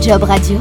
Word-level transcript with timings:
Job 0.00 0.24
Radio. 0.24 0.58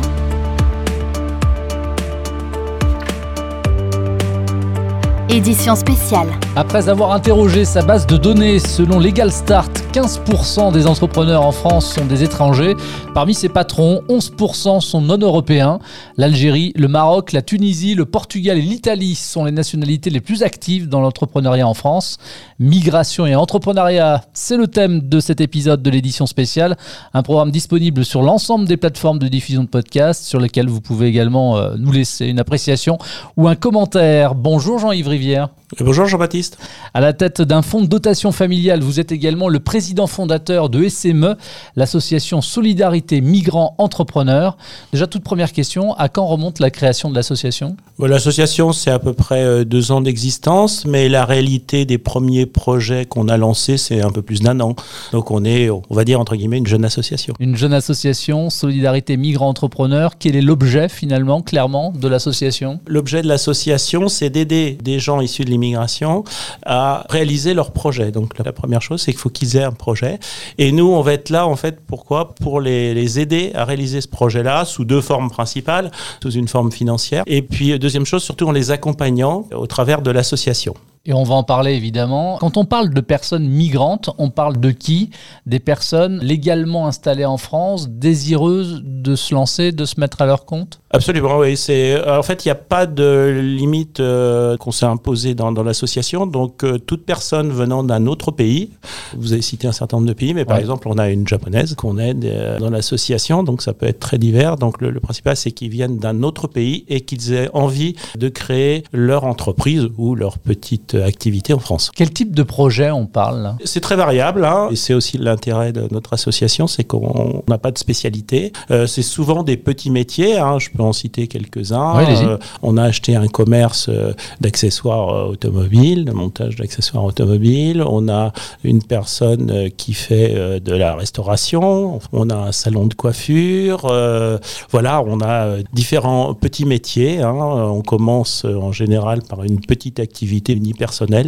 Édition 5.30 5.76
spéciale. 5.76 6.28
Après 6.56 6.88
avoir 6.88 7.12
interrogé 7.12 7.66
sa 7.66 7.82
base 7.82 8.08
de 8.08 8.18
données 8.18 8.60
selon 8.60 9.00
Legal 9.00 9.32
Start, 9.32 9.85
15% 9.96 10.74
des 10.74 10.88
entrepreneurs 10.88 11.46
en 11.46 11.54
France 11.54 11.94
sont 11.94 12.06
des 12.06 12.22
étrangers. 12.22 12.76
Parmi 13.14 13.34
ces 13.34 13.48
patrons, 13.48 14.02
11% 14.10 14.82
sont 14.82 15.00
non 15.00 15.18
européens. 15.18 15.80
L'Algérie, 16.18 16.74
le 16.76 16.90
Maroc, 16.90 17.32
la 17.32 17.42
Tunisie, 17.42 17.96
le 17.96 18.04
Portugal 18.04 18.58
et 18.58 18.62
l'Italie 18.62 19.16
sont 19.16 19.46
les 19.46 19.54
nationalités 19.54 20.10
les 20.10 20.20
plus 20.20 20.44
actives 20.44 20.90
dans 20.90 21.00
l'entrepreneuriat 21.00 21.66
en 21.66 21.74
France. 21.74 22.18
Migration 22.60 23.26
et 23.26 23.36
entrepreneuriat, 23.36 24.26
c'est 24.34 24.58
le 24.58 24.68
thème 24.68 25.00
de 25.00 25.22
cet 25.22 25.40
épisode 25.40 25.82
de 25.82 25.90
l'édition 25.90 26.26
spéciale. 26.26 26.76
Un 27.14 27.24
programme 27.24 27.52
disponible 27.52 28.04
sur 28.04 28.22
l'ensemble 28.22 28.68
des 28.68 28.76
plateformes 28.76 29.20
de 29.20 29.30
diffusion 29.30 29.64
de 29.64 29.70
podcasts 29.70 30.26
sur 30.26 30.42
lesquelles 30.42 30.68
vous 30.68 30.82
pouvez 30.82 31.08
également 31.08 31.56
euh, 31.56 31.76
nous 31.78 31.94
laisser 31.94 32.26
une 32.26 32.40
appréciation 32.40 32.98
ou 33.38 33.48
un 33.48 33.56
commentaire. 33.56 34.36
Bonjour 34.36 34.78
Jean-Yves 34.78 35.08
Rivière. 35.08 35.52
Bonjour 35.80 36.06
Jean-Baptiste. 36.06 36.60
À 36.94 37.02
la 37.02 37.12
tête 37.14 37.42
d'un 37.42 37.64
fonds 37.64 37.82
de 37.82 37.88
dotation 37.88 38.32
familiale, 38.32 38.82
vous 38.82 39.00
êtes 39.00 39.12
également 39.12 39.50
le 39.50 39.60
président 39.60 40.06
fondateur 40.06 40.70
de 40.70 40.88
SME, 40.88 41.38
l'association 41.76 42.42
Solidarité 42.42 43.20
Migrants 43.20 43.74
Entrepreneurs. 43.80 44.58
Déjà, 44.94 45.08
toute 45.08 45.24
première 45.24 45.52
question, 45.52 45.96
à 45.96 46.08
quand 46.08 46.28
remonte 46.28 46.60
la 46.60 46.70
création 46.70 47.10
de 47.10 47.16
l'association? 47.16 47.78
L'association, 47.98 48.74
c'est 48.74 48.92
à 48.92 49.00
peu 49.00 49.14
près 49.14 49.44
euh, 49.44 49.66
deux 49.66 49.92
ans 49.92 50.02
d'existence, 50.02 50.86
mais 50.86 51.10
la 51.10 51.26
réalité 51.26 51.86
des 51.86 51.98
premiers 51.98 52.46
projets 52.46 53.06
qu'on 53.06 53.28
a 53.28 53.36
lancés, 53.36 53.78
c'est 53.78 54.02
un 54.02 54.12
peu 54.12 54.22
plus 54.22 54.42
d'un 54.42 54.60
an. 54.60 54.76
Donc 55.14 55.32
on 55.32 55.44
est, 55.44 55.72
on 55.72 55.82
va 55.90 56.04
dire, 56.04 56.20
entre 56.20 56.36
guillemets, 56.36 56.60
une 56.60 56.68
jeune 56.68 56.86
association. 56.86 57.34
Une 57.40 57.58
jeune 57.58 57.74
association, 57.74 58.52
Solidarité 58.52 59.18
Migrants 59.18 59.50
Entrepreneurs. 59.50 60.20
Quel 60.20 60.36
est 60.36 60.42
l'objet, 60.42 60.90
finalement, 60.90 61.42
clairement, 61.42 61.92
de 61.92 62.08
l'association? 62.08 62.80
L'objet 62.86 63.24
de 63.24 63.28
l'association, 63.28 64.10
c'est 64.10 64.30
d'aider 64.30 64.78
des 64.84 65.00
gens 65.00 65.22
issus 65.22 65.44
de 65.44 65.50
l'immigration 65.50 65.65
à 65.74 67.06
réaliser 67.10 67.54
leurs 67.54 67.72
projets. 67.72 68.12
Donc 68.12 68.38
la 68.44 68.52
première 68.52 68.82
chose, 68.82 69.02
c'est 69.02 69.12
qu'il 69.12 69.20
faut 69.20 69.30
qu'ils 69.30 69.58
aient 69.58 69.64
un 69.64 69.72
projet. 69.72 70.20
Et 70.58 70.72
nous, 70.72 70.88
on 70.88 71.02
va 71.02 71.14
être 71.14 71.30
là, 71.30 71.48
en 71.48 71.56
fait, 71.56 71.80
pourquoi? 71.86 72.36
Pour 72.36 72.62
les, 72.62 72.94
les 72.94 73.20
aider 73.20 73.52
à 73.56 73.66
réaliser 73.66 74.02
ce 74.02 74.08
projet-là 74.08 74.66
sous 74.66 74.86
deux 74.86 75.02
formes 75.02 75.30
principales, 75.30 75.92
sous 76.22 76.32
une 76.32 76.48
forme 76.48 76.72
financière. 76.72 77.24
Et 77.26 77.42
puis, 77.42 77.78
deuxième 77.80 78.06
chose, 78.06 78.24
surtout 78.24 78.48
en 78.48 78.52
les 78.52 78.72
accompagnant 78.72 79.48
au 79.54 79.68
travers 79.68 80.02
de 80.02 80.12
l'association. 80.12 80.76
Et 81.08 81.14
on 81.14 81.24
va 81.24 81.36
en 81.36 81.44
parler 81.44 81.74
évidemment. 81.74 82.38
Quand 82.40 82.58
on 82.58 82.66
parle 82.66 82.92
de 82.92 83.02
personnes 83.02 83.48
migrantes, 83.48 84.10
on 84.18 84.32
parle 84.32 84.60
de 84.60 84.72
qui? 84.72 85.12
Des 85.46 85.60
personnes 85.60 86.20
légalement 86.20 86.88
installées 86.88 87.26
en 87.26 87.38
France, 87.38 87.90
désireuses 87.90 88.82
de 88.84 89.16
se 89.16 89.36
lancer, 89.36 89.72
de 89.72 89.86
se 89.86 90.00
mettre 90.00 90.24
à 90.24 90.26
leur 90.26 90.46
compte? 90.46 90.80
Absolument, 90.90 91.38
oui. 91.38 91.58
C'est 91.58 92.04
en 92.10 92.24
fait 92.24 92.46
il 92.46 92.48
n'y 92.48 92.54
a 92.54 92.56
pas 92.56 92.88
de 92.88 93.40
limite 93.40 94.00
euh, 94.00 94.58
qu'on 94.58 94.72
s'est 94.72 94.88
imposée 94.88 95.36
dans, 95.36 95.52
dans 95.52 95.62
l'association. 95.62 96.26
Donc 96.26 96.64
euh, 96.64 96.80
toute 96.80 97.06
personne 97.06 97.52
venant 97.52 97.84
d'un 97.84 98.08
autre 98.08 98.32
pays, 98.32 98.72
vous 99.16 99.34
avez 99.34 99.44
cité 99.44 99.68
un 99.68 99.74
certain 99.74 99.98
nombre 99.98 100.08
de 100.08 100.14
pays, 100.14 100.34
mais 100.34 100.46
par 100.46 100.58
exemple 100.58 100.88
on 100.88 100.98
a 100.98 101.10
une 101.10 101.28
japonaise 101.28 101.76
qu'on 101.76 102.00
aide 102.00 102.26
euh, 102.26 102.58
dans 102.58 102.72
l'association, 102.72 103.44
donc 103.44 103.62
ça 103.62 103.74
peut 103.74 103.86
être 103.86 104.00
très 104.00 104.18
divers. 104.18 104.56
Donc 104.56 104.82
le, 104.82 104.90
le 104.90 105.00
principal 105.00 105.36
c'est 105.38 105.52
qu'ils 105.52 105.70
viennent 105.70 106.00
d'un 106.00 106.24
autre 106.24 106.48
pays 106.48 106.84
et 106.88 107.02
qu'ils 107.02 107.34
aient 107.34 107.50
envie 107.54 107.96
de 108.18 108.30
créer 108.30 108.84
leur 108.92 109.26
entreprise 109.26 109.88
ou 109.98 110.16
leur 110.16 110.40
petite 110.40 110.95
activité 111.02 111.54
en 111.54 111.60
France. 111.60 111.92
Quel 111.96 112.12
type 112.12 112.34
de 112.36 112.44
projet 112.44 112.92
on 112.92 113.06
parle 113.06 113.56
C'est 113.64 113.82
très 113.82 113.96
variable, 113.96 114.46
hein, 114.46 114.70
et 114.72 114.76
c'est 114.76 114.94
aussi 114.94 115.18
l'intérêt 115.18 115.72
de 115.72 115.88
notre 115.92 116.14
association, 116.14 116.68
c'est 116.68 116.84
qu'on 116.84 117.44
n'a 117.48 117.58
pas 117.58 117.72
de 117.72 117.78
spécialité. 117.78 118.52
Euh, 118.72 118.88
c'est 118.88 119.02
souvent 119.02 119.44
des 119.44 119.58
petits 119.58 119.92
métiers, 119.92 120.38
hein, 120.38 120.58
je 120.60 120.70
peux 120.70 120.84
en 120.84 120.94
citer 120.94 121.28
quelques-uns. 121.28 121.94
Euh, 122.28 122.38
on 122.62 122.78
a 122.78 122.84
acheté 122.84 123.16
un 123.16 123.28
commerce 123.28 123.88
euh, 123.90 124.14
d'accessoires 124.42 125.30
automobiles, 125.30 126.06
de 126.06 126.12
montage 126.12 126.56
d'accessoires 126.56 127.04
automobiles. 127.04 127.84
On 127.86 128.08
a 128.10 128.32
une 128.64 128.82
personne 128.84 129.70
qui 129.78 129.94
fait 129.94 130.60
de 130.60 130.74
la 130.74 130.96
restauration. 130.96 132.00
On 132.14 132.30
a 132.30 132.36
un 132.36 132.52
salon 132.52 132.86
de 132.88 132.94
coiffure. 132.94 133.86
euh, 133.86 134.38
voilà, 134.72 135.02
on 135.06 135.20
a 135.22 135.58
différents 135.74 136.34
petits 136.34 136.66
métiers. 136.66 137.22
hein. 137.22 137.34
On 137.34 137.82
commence 137.82 138.46
en 138.46 138.72
général 138.72 139.22
par 139.28 139.44
une 139.44 139.60
petite 139.60 140.00
activité 140.00 140.56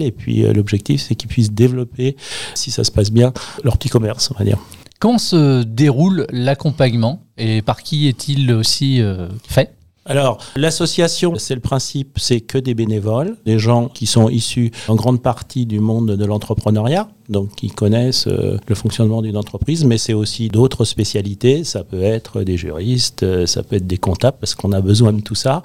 et 0.01 0.11
puis 0.11 0.45
euh, 0.45 0.53
l'objectif 0.53 1.01
c'est 1.01 1.15
qu'ils 1.15 1.29
puissent 1.29 1.51
développer, 1.51 2.15
si 2.55 2.71
ça 2.71 2.83
se 2.83 2.91
passe 2.91 3.11
bien, 3.11 3.33
leur 3.63 3.77
petit 3.77 3.89
commerce, 3.89 4.31
on 4.31 4.37
va 4.37 4.45
dire. 4.45 4.59
Comment 4.99 5.19
se 5.19 5.63
déroule 5.63 6.25
l'accompagnement 6.31 7.21
et 7.37 7.61
par 7.61 7.83
qui 7.83 8.07
est-il 8.07 8.51
aussi 8.51 9.01
euh, 9.01 9.27
fait? 9.47 9.73
Alors, 10.07 10.37
l'association, 10.55 11.35
c'est 11.37 11.53
le 11.53 11.59
principe, 11.59 12.17
c'est 12.17 12.39
que 12.39 12.57
des 12.57 12.73
bénévoles, 12.73 13.35
des 13.45 13.59
gens 13.59 13.89
qui 13.89 14.05
sont 14.05 14.29
issus 14.29 14.71
en 14.87 14.95
grande 14.95 15.21
partie 15.21 15.65
du 15.65 15.81
monde 15.81 16.11
de 16.11 16.25
l'entrepreneuriat, 16.25 17.09
donc 17.29 17.55
qui 17.55 17.69
connaissent 17.69 18.27
euh, 18.27 18.57
le 18.67 18.75
fonctionnement 18.75 19.21
d'une 19.21 19.37
entreprise, 19.37 19.83
mais 19.83 19.97
c'est 19.97 20.13
aussi 20.13 20.47
d'autres 20.47 20.85
spécialités. 20.85 21.63
Ça 21.63 21.83
peut 21.83 22.01
être 22.01 22.43
des 22.43 22.57
juristes, 22.57 23.23
euh, 23.23 23.45
ça 23.45 23.63
peut 23.63 23.75
être 23.75 23.87
des 23.87 23.97
comptables, 23.97 24.37
parce 24.39 24.55
qu'on 24.55 24.71
a 24.71 24.81
besoin 24.81 25.13
de 25.13 25.21
tout 25.21 25.35
ça. 25.35 25.61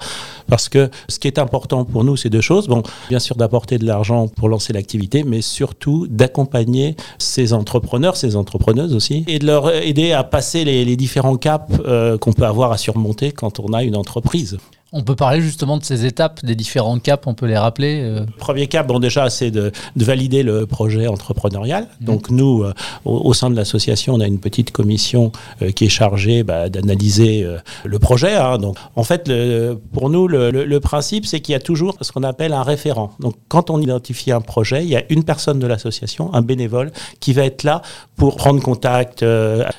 Parce 0.47 0.69
que 0.69 0.89
ce 1.07 1.19
qui 1.19 1.27
est 1.27 1.39
important 1.39 1.85
pour 1.85 2.03
nous, 2.03 2.17
c'est 2.17 2.29
deux 2.29 2.41
choses. 2.41 2.67
Bon, 2.67 2.83
bien 3.09 3.19
sûr 3.19 3.35
d'apporter 3.35 3.77
de 3.77 3.85
l'argent 3.85 4.27
pour 4.27 4.49
lancer 4.49 4.73
l'activité, 4.73 5.23
mais 5.23 5.41
surtout 5.41 6.07
d'accompagner 6.09 6.95
ces 7.17 7.53
entrepreneurs, 7.53 8.17
ces 8.17 8.35
entrepreneuses 8.35 8.93
aussi, 8.93 9.23
et 9.27 9.39
de 9.39 9.45
leur 9.45 9.73
aider 9.73 10.11
à 10.11 10.23
passer 10.23 10.65
les, 10.65 10.93
différents 10.93 11.37
caps 11.37 11.73
euh, 11.85 12.17
qu'on 12.19 12.33
peut 12.33 12.45
avoir 12.45 12.71
à 12.71 12.77
surmonter 12.77 13.31
quand 13.31 13.59
on 13.59 13.73
a 13.73 13.83
une 13.83 13.95
entreprise. 13.95 14.57
On 14.95 15.01
peut 15.03 15.15
parler 15.15 15.41
justement 15.41 15.77
de 15.77 15.83
ces 15.83 16.05
étapes, 16.05 16.45
des 16.45 16.53
différents 16.55 16.99
caps, 16.99 17.23
on 17.25 17.33
peut 17.33 17.47
les 17.47 17.57
rappeler 17.57 18.01
euh, 18.03 18.25
Premier 18.37 18.67
cap, 18.67 18.85
bon 18.85 18.99
déjà, 18.99 19.29
c'est 19.31 19.49
de, 19.49 19.71
de 19.95 20.05
valider 20.05 20.43
le 20.43 20.67
projet 20.67 21.07
entrepreneurial. 21.07 21.87
Donc 21.99 22.29
nous, 22.29 22.61
euh, 22.63 22.73
au, 23.03 23.17
au 23.25 23.33
sein 23.33 23.49
de 23.49 23.55
l'association, 23.55 24.13
on 24.13 24.19
a 24.19 24.27
une 24.27 24.39
petite 24.39 24.69
commission 24.71 25.31
euh, 25.63 25.71
qui 25.71 25.85
est 25.85 25.89
chargée 25.89 26.43
bah, 26.43 26.69
d'analyser 26.69 27.43
le 27.83 27.97
projet. 27.99 28.35
hein. 28.35 28.59
Donc 28.59 28.77
en 28.95 29.03
fait, 29.03 29.27
le- 29.27 29.79
pour 29.93 30.11
nous, 30.11 30.27
le, 30.27 30.51
le- 30.51 30.65
le 30.65 30.79
principe, 30.79 31.25
c'est 31.25 31.39
qu'il 31.39 31.53
y 31.53 31.55
a 31.55 31.59
toujours 31.59 31.97
ce 32.01 32.11
qu'on 32.11 32.23
appelle 32.23 32.53
un 32.53 32.61
référent. 32.63 33.13
Donc 33.19 33.33
quand 33.47 33.71
on 33.71 33.81
identifie 33.81 34.31
un 34.31 34.41
projet, 34.41 34.83
il 34.83 34.89
y 34.89 34.95
a 34.95 35.03
une 35.09 35.23
personne 35.23 35.57
de 35.57 35.65
l'association, 35.65 36.31
un 36.35 36.41
bénévole, 36.43 36.91
qui 37.19 37.33
va 37.33 37.45
être 37.45 37.63
là 37.63 37.81
pour 38.15 38.35
prendre 38.35 38.61
contact 38.61 39.23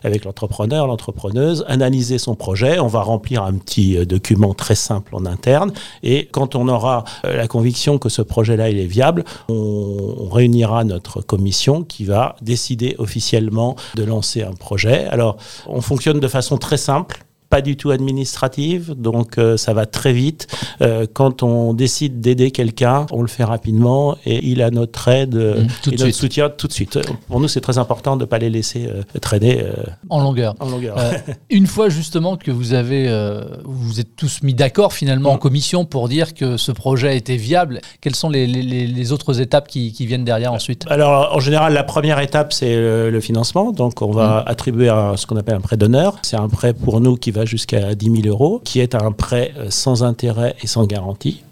avec 0.02 0.24
l'entrepreneur, 0.24 0.88
l'entrepreneuse, 0.88 1.64
analyser 1.68 2.18
son 2.18 2.34
projet. 2.34 2.80
On 2.80 2.88
va 2.88 3.02
remplir 3.02 3.44
un 3.44 3.54
petit 3.54 4.04
document 4.06 4.54
très 4.54 4.74
simple 4.74 5.03
en 5.12 5.26
interne. 5.26 5.72
Et 6.02 6.28
quand 6.30 6.54
on 6.54 6.68
aura 6.68 7.04
euh, 7.24 7.36
la 7.36 7.48
conviction 7.48 7.98
que 7.98 8.08
ce 8.08 8.22
projet-là 8.22 8.70
est 8.70 8.86
viable, 8.86 9.24
on 9.48 10.28
réunira 10.30 10.84
notre 10.84 11.20
commission 11.20 11.82
qui 11.82 12.04
va 12.04 12.36
décider 12.42 12.94
officiellement 12.98 13.76
de 13.94 14.04
lancer 14.04 14.42
un 14.42 14.52
projet. 14.52 15.04
Alors, 15.06 15.36
on 15.66 15.80
fonctionne 15.80 16.20
de 16.20 16.28
façon 16.28 16.58
très 16.58 16.76
simple 16.76 17.23
pas 17.54 17.60
du 17.62 17.76
tout 17.76 17.90
administrative, 17.92 18.94
donc 18.96 19.38
euh, 19.38 19.56
ça 19.56 19.72
va 19.74 19.86
très 19.86 20.12
vite. 20.12 20.48
Euh, 20.80 21.06
quand 21.12 21.42
on 21.44 21.72
décide 21.72 22.20
d'aider 22.20 22.50
quelqu'un, 22.50 23.06
on 23.12 23.22
le 23.22 23.28
fait 23.28 23.44
rapidement 23.44 24.16
et 24.26 24.44
il 24.44 24.60
a 24.60 24.70
notre 24.70 25.06
aide 25.08 25.36
euh, 25.36 25.54
Mmh, 25.54 25.66
et 25.86 25.90
notre 25.92 26.02
suite. 26.04 26.14
soutien 26.14 26.50
tout 26.50 26.66
de 26.66 26.72
suite. 26.72 26.98
Pour 27.28 27.38
nous, 27.40 27.46
c'est 27.48 27.60
très 27.60 27.78
important 27.78 28.16
de 28.16 28.22
ne 28.22 28.26
pas 28.26 28.38
les 28.38 28.50
laisser 28.50 28.88
traîner 29.20 29.62
en 30.10 30.20
longueur. 30.20 30.54
en 30.58 30.68
longueur. 30.68 30.96
Une 31.50 31.66
fois 31.68 31.88
justement 31.90 32.36
que 32.36 32.50
vous 32.50 32.72
avez, 32.72 33.02
vous 33.64 34.00
êtes 34.00 34.16
tous 34.16 34.42
mis 34.42 34.54
d'accord 34.54 34.92
finalement 34.92 35.30
en 35.30 35.36
Mm. 35.36 35.38
commission 35.46 35.84
pour 35.84 36.08
dire 36.08 36.34
que 36.34 36.56
ce 36.56 36.72
projet 36.72 37.16
était 37.16 37.36
viable, 37.36 37.80
quelles 38.00 38.16
sont 38.16 38.30
les, 38.30 38.46
les- 38.46 38.62
les- 38.62 38.86
les 38.86 39.12
autres 39.12 39.40
étapes 39.40 39.68
qui, 39.68 39.92
qui 39.92 40.06
viennent 40.06 40.24
derrière 40.24 40.52
ensuite? 40.52 40.84
Alors, 40.88 41.30
en 41.36 41.40
général, 41.40 41.72
la 41.74 41.84
première 41.84 42.18
étape, 42.18 42.52
c'est 42.52 42.74
le, 42.74 43.10
le 43.10 43.20
financement. 43.20 43.70
Donc, 43.72 44.02
on 44.02 44.10
va 44.10 44.42
attribuer 44.46 44.88
un- 44.88 45.16
ce 45.16 45.26
qu'on 45.26 45.36
appelle 45.36 45.54
un 45.56 45.60
prêt 45.60 45.76
d'honneur. 45.76 46.16
C'est 46.22 46.36
un 46.36 46.48
prêt 46.48 46.72
pour 46.74 47.00
nous 47.00 47.16
qui 47.16 47.30
va 47.30 47.43
jusqu'à 47.44 47.94
10 47.94 48.22
000 48.22 48.28
euros, 48.28 48.60
qui 48.64 48.80
est 48.80 48.94
un 48.94 49.12
prêt 49.12 49.52
euh, 49.56 49.70
sans 49.70 50.02
intérêt 50.02 50.56
et 50.62 50.66
sans 50.66 50.84
garantie. 50.86 51.42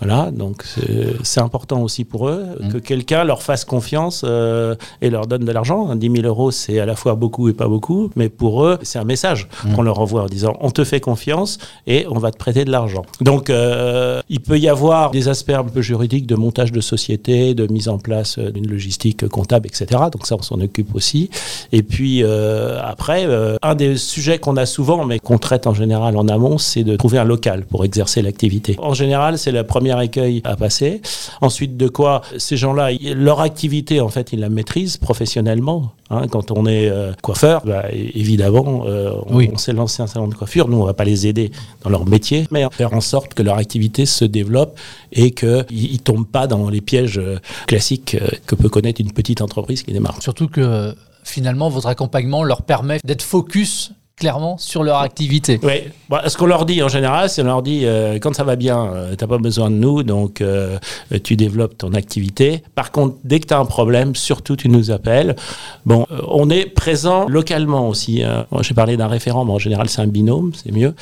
Voilà, 0.00 0.30
donc 0.30 0.64
c'est- 0.64 1.40
important 1.40 1.82
aussi 1.82 2.04
pour 2.04 2.28
eux 2.28 2.44
Mm. 2.60 2.68
que 2.72 2.78
quelqu'un 2.78 3.24
leur 3.24 3.42
fasse 3.42 3.64
confiance 3.64 4.22
euh, 4.24 4.74
et 5.02 5.10
leur 5.10 5.26
donne 5.26 5.44
de 5.44 5.52
l'argent. 5.52 5.94
10 5.94 6.10
000 6.10 6.26
euros, 6.26 6.50
c'est 6.50 6.78
à 6.80 6.86
la 6.86 6.96
fois 6.96 7.14
beaucoup 7.14 7.48
et 7.48 7.52
pas 7.52 7.68
beaucoup, 7.68 8.10
mais 8.16 8.28
pour 8.30 8.64
eux, 8.64 8.78
c'est 8.82 8.98
un 8.98 9.04
message 9.04 9.48
Mm. 9.64 9.74
qu'on 9.74 9.82
leur 9.82 9.98
envoie 10.00 10.22
en 10.22 10.26
disant 10.26 10.56
on 10.60 10.70
te 10.70 10.82
fait 10.84 11.00
confiance 11.00 11.58
et 11.86 12.06
on 12.10 12.18
va 12.18 12.30
te 12.30 12.38
prêter 12.38 12.64
de 12.64 12.70
l'argent. 12.70 13.02
Donc, 13.20 13.50
euh, 13.50 14.20
il 14.30 14.40
peut 14.40 14.58
y 14.58 14.68
avoir 14.68 15.10
des 15.10 15.28
aspects 15.28 15.50
un 15.50 15.64
peu 15.64 15.82
juridiques 15.82 16.26
de 16.26 16.34
montage 16.36 16.72
de 16.72 16.80
société, 16.80 17.54
de 17.54 17.70
mise 17.70 17.88
en 17.88 17.98
place 17.98 18.38
euh, 18.38 18.50
d'une 18.50 18.66
logistique 18.68 19.28
comptable, 19.28 19.66
etc. 19.66 19.86
Donc 20.12 20.26
ça, 20.26 20.36
on 20.38 20.42
s'en 20.42 20.60
occupe 20.60 20.94
aussi. 20.94 21.28
Et 21.72 21.82
puis 21.82 22.22
euh, 22.22 22.80
après, 22.82 23.26
un 23.62 23.74
des 23.74 23.96
sujets 23.96 24.38
qu'on 24.38 24.56
a 24.56 24.66
souvent, 24.66 25.04
mais 25.04 25.18
qu'on 25.18 25.38
traite 25.38 25.66
en 25.66 25.74
général 25.74 26.16
en 26.16 26.28
amont, 26.28 26.58
c'est 26.58 26.84
de 26.84 26.96
trouver 26.96 27.18
un 27.18 27.24
local 27.24 27.64
pour 27.66 27.84
exercer 27.84 28.22
l'activité. 28.22 28.76
En 28.78 28.94
général, 28.94 29.38
c'est 29.38 29.52
la 29.56 29.64
première 29.64 30.00
écueil 30.00 30.40
à 30.44 30.56
passer. 30.56 31.00
Ensuite 31.40 31.76
de 31.76 31.88
quoi, 31.88 32.22
ces 32.38 32.56
gens-là, 32.56 32.90
leur 33.14 33.40
activité, 33.40 34.00
en 34.00 34.08
fait, 34.08 34.32
ils 34.32 34.40
la 34.40 34.48
maîtrisent 34.48 34.96
professionnellement. 34.96 35.92
Hein. 36.08 36.28
quand 36.30 36.52
on 36.52 36.66
est 36.66 36.88
euh, 36.88 37.12
coiffeur, 37.20 37.62
bah, 37.66 37.86
évidemment, 37.90 38.84
euh, 38.86 39.10
on, 39.26 39.40
on 39.40 39.56
s'est 39.56 39.72
lancé 39.72 40.02
un 40.02 40.06
salon 40.06 40.28
de 40.28 40.34
coiffure. 40.34 40.68
Nous, 40.68 40.80
on 40.80 40.84
va 40.84 40.94
pas 40.94 41.04
les 41.04 41.26
aider 41.26 41.50
dans 41.82 41.90
leur 41.90 42.06
métier, 42.06 42.46
mais 42.52 42.64
faire 42.70 42.94
en 42.94 43.00
sorte 43.00 43.34
que 43.34 43.42
leur 43.42 43.56
activité 43.56 44.06
se 44.06 44.24
développe 44.24 44.78
et 45.12 45.32
qu'ils 45.32 45.66
ne 45.92 45.98
tombent 45.98 46.28
pas 46.28 46.46
dans 46.46 46.68
les 46.68 46.80
pièges 46.80 47.18
euh, 47.18 47.38
classiques 47.66 48.16
que 48.46 48.54
peut 48.54 48.68
connaître 48.68 49.00
une 49.00 49.12
petite 49.12 49.40
entreprise 49.40 49.82
qui 49.82 49.92
démarre. 49.92 50.22
Surtout 50.22 50.48
que 50.48 50.94
finalement, 51.24 51.68
votre 51.68 51.88
accompagnement 51.88 52.44
leur 52.44 52.62
permet 52.62 53.00
d'être 53.04 53.22
focus 53.22 53.92
clairement 54.16 54.56
sur 54.56 54.82
leur 54.82 55.00
activité. 55.00 55.60
Oui, 55.62 55.74
bon, 56.08 56.16
ce 56.26 56.38
qu'on 56.38 56.46
leur 56.46 56.64
dit 56.64 56.82
en 56.82 56.88
général, 56.88 57.28
c'est 57.28 57.42
on 57.42 57.44
leur 57.44 57.62
dit 57.62 57.82
euh, 57.84 58.18
quand 58.18 58.34
ça 58.34 58.44
va 58.44 58.56
bien, 58.56 58.86
euh, 58.86 59.14
tu 59.14 59.22
n'as 59.22 59.28
pas 59.28 59.36
besoin 59.36 59.70
de 59.70 59.76
nous, 59.76 60.02
donc 60.02 60.40
euh, 60.40 60.78
tu 61.22 61.36
développes 61.36 61.76
ton 61.76 61.92
activité. 61.92 62.62
Par 62.74 62.92
contre, 62.92 63.16
dès 63.24 63.40
que 63.40 63.48
tu 63.48 63.52
as 63.52 63.58
un 63.58 63.66
problème, 63.66 64.14
surtout 64.14 64.56
tu 64.56 64.70
nous 64.70 64.90
appelles. 64.90 65.36
Bon, 65.84 66.06
on 66.28 66.48
est 66.48 66.64
présent 66.64 67.28
localement 67.28 67.90
aussi. 67.90 68.22
Hein. 68.22 68.46
J'ai 68.62 68.72
parlé 68.72 68.96
d'un 68.96 69.06
référent, 69.06 69.44
mais 69.44 69.52
en 69.52 69.58
général 69.58 69.90
c'est 69.90 70.00
un 70.00 70.06
binôme, 70.06 70.52
c'est 70.54 70.72
mieux. 70.72 70.94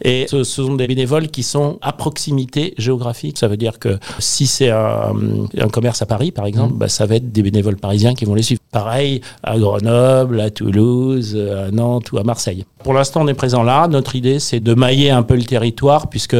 Et 0.00 0.26
ce, 0.30 0.42
ce, 0.42 0.62
sont 0.62 0.74
des 0.74 0.86
bénévoles 0.86 1.28
qui 1.28 1.42
sont 1.42 1.78
à 1.82 1.92
proximité 1.92 2.72
géographique. 2.78 3.36
Ça 3.36 3.48
veut 3.48 3.58
dire 3.58 3.78
que 3.78 3.98
si 4.18 4.46
c'est 4.46 4.70
un, 4.70 5.12
un, 5.58 5.68
commerce 5.68 6.00
à 6.00 6.06
Paris, 6.06 6.30
par 6.30 6.46
exemple, 6.46 6.72
mmh. 6.72 6.78
bah, 6.78 6.88
ça 6.88 7.04
va 7.04 7.16
être 7.16 7.30
des 7.30 7.42
bénévoles 7.42 7.76
parisiens 7.76 8.14
qui 8.14 8.24
vont 8.24 8.34
les 8.34 8.42
suivre. 8.42 8.62
Pareil 8.70 9.20
à 9.42 9.58
Grenoble, 9.58 10.40
à 10.40 10.48
Toulouse, 10.48 11.36
à 11.36 11.70
Nantes 11.70 12.10
ou 12.12 12.18
à 12.18 12.22
Marseille. 12.22 12.61
Pour 12.82 12.94
l'instant, 12.94 13.22
on 13.22 13.28
est 13.28 13.34
présent 13.34 13.62
là. 13.62 13.86
Notre 13.86 14.16
idée, 14.16 14.40
c'est 14.40 14.60
de 14.60 14.74
mailler 14.74 15.10
un 15.10 15.22
peu 15.22 15.36
le 15.36 15.44
territoire, 15.44 16.08
puisque 16.08 16.36